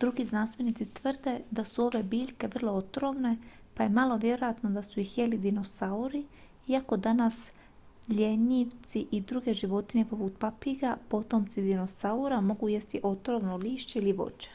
[0.00, 3.30] drugi znanstvenici tvrde da su ove biljke vrlo otrovne
[3.76, 6.22] pa je malo vjerojatno da su ih jeli dinosauri
[6.74, 7.50] iako danas
[8.08, 14.50] ljenjivci i druge životinje poput papiga potomci dinosaura mogu jesti otrovno lišće ili voće